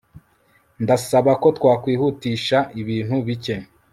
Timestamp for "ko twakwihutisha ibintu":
1.41-3.15